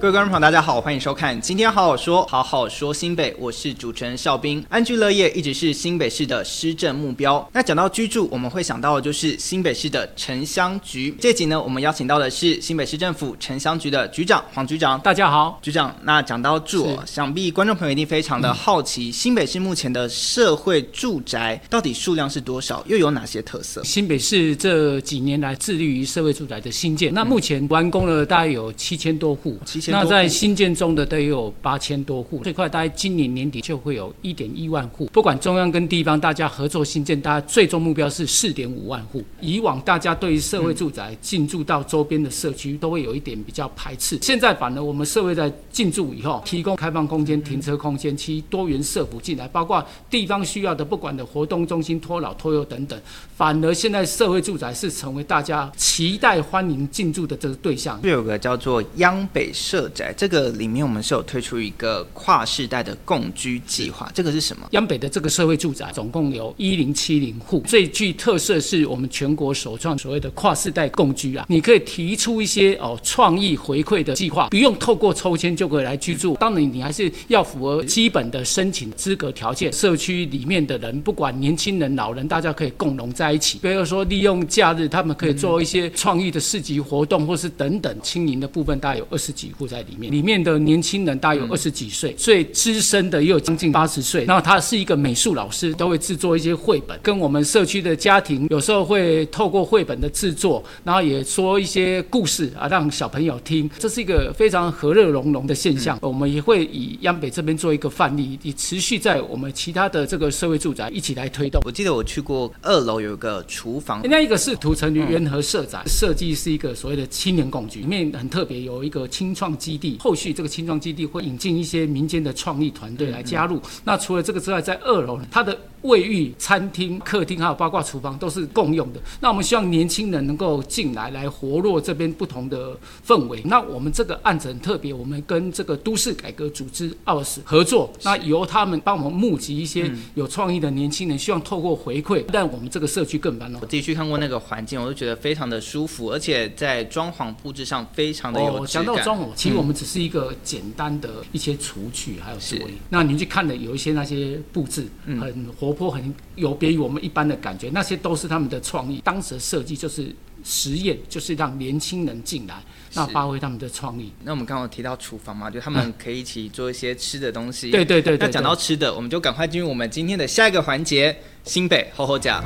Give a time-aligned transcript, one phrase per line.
[0.00, 4.64] 各位观众朋友，大家好，欢迎收看今天好好说，好好说新北，我是主持人邵兵。
[4.70, 7.46] 安居乐业一直是新北市的施政目标。
[7.52, 11.14] 那讲到居住，我们会想到的就是新北市的城乡局。
[11.20, 14.98] 这集呢，我们邀请到的是新北市政府城乡局的局长黄局长。
[15.00, 15.94] 大家好，局长。
[16.02, 23.84] 那讲到住，想必观众朋友一定非常的好奇，嗯、新北市目前的社会住宅到底数量是多少，又有哪些特色？
[23.84, 29.58] 新北市这几年来致力于社会住宅的新建，那目前完工了大概有七千多户。
[29.66, 29.89] 七千。
[29.90, 35.06] 那在新建中的都有八千多户，最快大概今年年底就会有一点一万户。
[35.06, 39.22] 不管中央跟地方大家合作新建，大家最终目标是四点五万户。
[39.40, 52.98] 以往大家对于社会住宅进驻到周边的社区都会有一点比较排斥，现在反而我们社会在进驻以后，提供开放空间、停车空间，其多元社服进来，包括地方需要的不管的活动中心、托老、托幼等等，
[53.36, 57.98] 反而现在社会住宅是成为大家期待欢迎进驻的这个对象。
[58.02, 59.79] 又有个叫做央北社。
[59.80, 64.68] 社宅这个里面，我们是有推出一个跨世代的共居计划，这个是什么？
[64.72, 76.36] 央北的这个社会住宅总共有一零七零户，最具特色是我们全国首创所谓的跨世代共居啊，你可以提出一些哦创意回馈的计划，不用透过抽签就可以来居住。
[76.38, 79.72] 当然，你还是要符合基本的申请资格条件。
[79.72, 83.58] 社区里面的人，不管年轻人、老人，大家可以共融在一起。
[83.62, 87.96] 比如说，利用假日，他们可以做一些创意的市集活动，或是等等。
[88.02, 89.69] 青年的部分大概有二十几户。
[89.70, 94.24] 在里面，里面的年轻人大约有二十几岁，最资深的也有将近八十岁。
[94.24, 103.70] 然后他是一个美术老师，都会制作一些绘本，跟我们社区的家庭有时候会透过绘本的制作，然后也说一些故事啊，让小朋友听。
[103.78, 105.96] 这是一个非常和乐融融的现象。
[106.02, 111.62] 我们也会以央北这边做一个范例，以持续在我们其他的这个社会住宅一起来推动。
[111.64, 119.50] 我记得我去过二楼有一个厨房，那一个是土城联合社宅，设计是一个所谓的青年共居，里面很特别，有一个青创。
[119.60, 123.60] 基地后续这个青创基地会引进一些民间的创意团队来加入。
[123.84, 125.56] 那除了这个之外，在二楼它的。
[125.82, 129.00] 卫浴、餐厅、客厅，还有包括厨房，都是共用的。
[129.20, 132.76] 那我们希望年轻人能够进来，来活络这边不同的
[133.06, 133.40] 氛围。
[133.44, 143.58] 那我们这个案子很特别，我们跟这个都市改革组织奥斯合作，那由他们帮我们募集一些有创意的年轻人，希望透过回馈，让我们这个社区更繁荣。
[143.62, 148.66] 我自己去看过那个环境，我都觉得非常的舒服，而且在装潢布置上非常的有。
[148.66, 152.60] 讲到装潢，其实我们只是一个简单的一些厨具，还有是。
[152.90, 155.69] 那您去看的有一些那些布置，很活。
[155.70, 159.00] 活泼很有别于我们一般的感觉，那些都是他们的创意。
[159.04, 162.62] 当时的设计就是实验，就是让年轻人进来，
[162.94, 164.12] 那发挥他们的创意。
[164.24, 167.70] 那我们刚刚提到厨房嘛，就他们可以一起做一些吃的东西。
[167.70, 168.26] 对对对，对。
[168.26, 172.42] 那讲到吃的，我们就赶快进入我们今天的下一个环节——新北厚厚呷。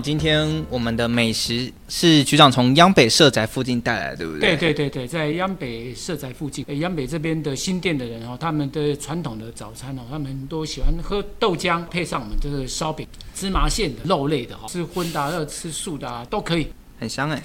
[0.00, 4.56] 今天我们的美食是局长从央北社宅附近带来的，对不对？
[4.56, 16.68] 对对对对，在央北社宅附近，央北这边的新店的人哦，他们的传统的早餐哦，他们都喜欢喝豆浆，配上我们这个烧饼、芝麻馅的肉类的哈，吃荤的、要吃素的啊，都可以，
[17.00, 17.42] 很香哎。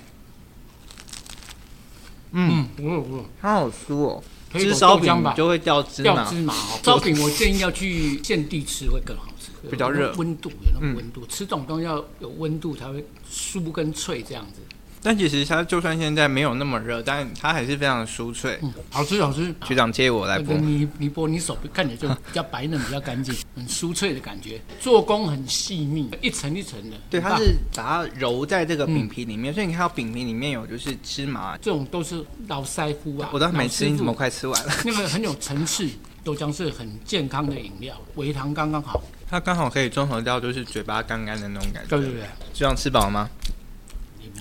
[2.33, 4.23] 嗯，不错不错，它好酥哦。
[4.53, 6.79] 吃烧饼就会掉芝麻，掉芝麻哦。
[6.83, 9.25] 烧饼我建议要去现地吃会更好。
[9.69, 14.61] 比较热，温度有那种温度，嗯、吃这种东西要有温度才会酥跟脆这样子。
[15.05, 18.57] 但其实它就算现在没有那么热，但它还是非常的酥脆。
[18.63, 19.53] 嗯，好吃好吃。
[19.65, 24.61] 局长接我来剥，你你剥，你手看起来就比较白嫩，比较干净，很酥脆的感觉。
[24.79, 26.95] 做工很细腻，一层一层的。
[27.09, 33.29] 对，它是把它揉在这个饼皮里面，嗯、所以你看到饼皮里面有就是芝麻，这种都是老师傅啊。
[33.33, 34.73] 我都还没吃，你怎么快吃完了？
[34.85, 35.85] 那个很有层次，
[36.23, 39.01] 豆浆是很健康的饮料，微糖刚刚好。
[39.29, 41.89] 它刚好可以综合掉，就是嘴巴干干的那种感觉。
[41.89, 42.23] 对对对，
[42.53, 43.29] 这样吃饱了吗？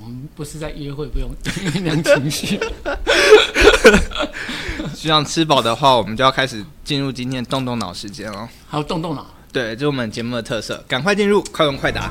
[0.01, 2.59] 我们不是在约会，不用 酝酿情绪。
[4.95, 8.49] 这样吃饱的话，我们就要开始进入今天动动脑时间了。
[8.67, 9.27] 好，动动脑。
[9.53, 12.11] 对，这是我们节目的特色，赶快进入快问快答。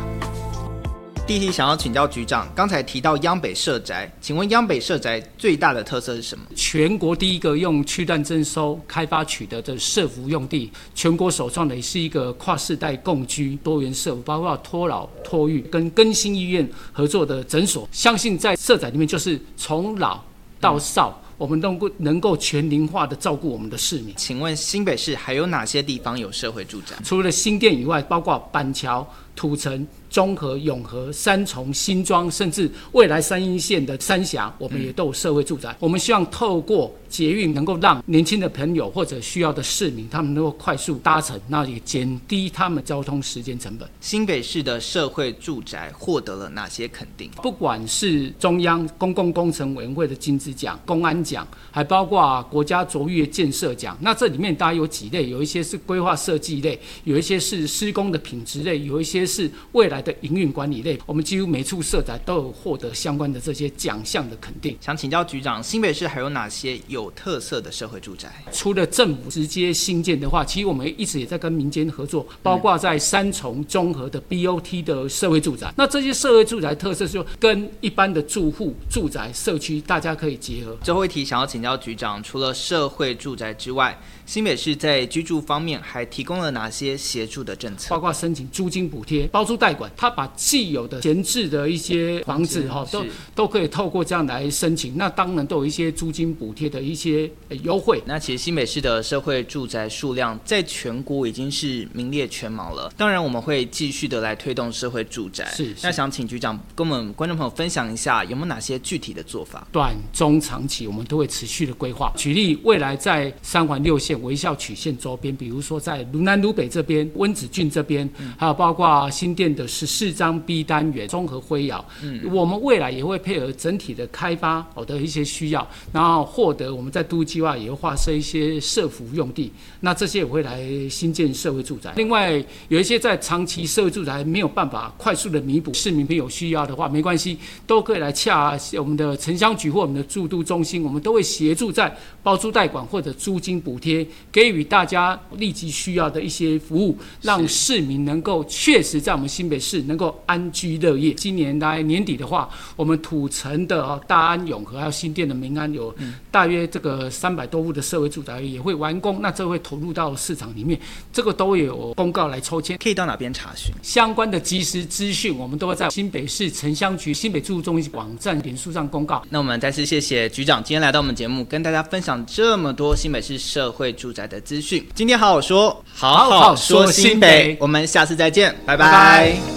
[1.27, 6.43] 第一题想要请教局长，刚才提到央北社宅，请问央北社宅最大的特色是什么？
[6.55, 17.87] 全国第一个用区段征收开发取得的社服用地，全国首创的也是一个跨世代共居多元社福，包括托老、托育跟更新医院合作的诊所。
[17.93, 20.21] 相信在社宅里面，就是从老
[20.59, 21.09] 到少。
[21.09, 24.13] 嗯我们能够能够全龄化的照顾我们的市民。
[24.15, 26.95] 请问新北市还有哪些地方有社会住宅？
[27.03, 29.03] 除了新店以外，包括板桥、
[29.35, 29.87] 土城。
[30.11, 35.71] 中和、永和、三重、新庄，甚至未来三阴线的三峡，我们也都有社会住宅。
[35.71, 43.87] 嗯、我们希望透过捷运，能够让年轻的朋友或者需要的市民，他们能够快速搭乘，那也减低他们交通时间成本。
[44.01, 47.31] 新北市的社会住宅获得了哪些肯定？
[47.41, 53.97] 不管是中央公共工程委员会的金质奖、公安奖，还包括国家卓越建设奖。
[54.01, 55.29] 那这里面大概有几类？
[55.29, 64.77] 有一些是规划设计类，有一些是施工的品质类，有一些是未来的营运管理类，我们几乎每处社宅都有获得相关的这些奖项的肯定。
[64.79, 68.31] 想请教局长，新北市还有哪些有特色的社会住宅？
[68.51, 75.67] 除了政府直接新建的话，其实我们一直也在跟民间合作，包括在三重综合的 BOT 的社会住宅。
[75.69, 80.77] 嗯、那这些社会住宅特色就，跟一般的住户住宅社区大家可以结合。
[80.83, 87.89] 最后一题想要请教局长，除了社会住宅之外，新北市在居住方面还提供了哪些协助的政策？
[87.89, 94.95] 包括申请租金补贴、包租代管，他把既有的闲置的一些房子哈，都都可以透过这样来申请。
[94.97, 97.29] 那当然都有一些租金补贴的一些
[97.63, 98.01] 优惠。
[98.05, 102.91] 那其实新北市的社会住宅数量在全国已经是名列全茅了。
[102.95, 105.45] 当然我们会继续的来推动社会住宅。
[105.55, 105.75] 是，是。
[105.83, 109.67] 那想请局长跟我们观众朋友分享一下，有没有哪些具体的做法？
[109.71, 112.13] 短、中、长期我们都会持续的规划。
[112.15, 114.11] 举例，未来在三环六线。
[114.21, 131.93] 微笑曲线周边，比如说在芦南芦北这边、温子郡这边，还有包括新店的十四张 B 单元、综合辉耀，嗯，我们未来也会配合整体的开发好的一些需要，然后获得我们在都计划也会划设一些社福用地，那这些也会来新建社会住宅。
[131.95, 144.05] 另外有一些在长期社会住宅没有办法快速的弥补，市民朋友需要的话，没关系，都可以来洽我们的城乡局或我们的住都中心，我们都会协助在包租代管或者租金补贴。
[144.31, 151.13] 给予大家立即需要的一些服务，让市民能够确实在我们新北市能够安居乐业。
[151.13, 155.93] 今年来年底的话，我们土城的大安永和还有新店的民安有
[156.31, 160.79] 大约这个三百多户的社会住宅也会完工，那这会投入到市场里面，
[161.13, 162.77] 这个都有公告来抽签。
[162.81, 165.37] 可以到哪边查询相关的即时资讯？
[165.37, 169.21] 我们都会在新北市城乡局新北住都中心网站、脸书上公告。
[169.29, 174.85] 那我们再次谢谢局长今天来到我们节目，跟大家分享这么多新北市社会住宅的资讯。
[174.95, 178.80] 今天好好说，好好说新北，我们下次再见，拜拜。
[178.81, 179.50] 拜拜。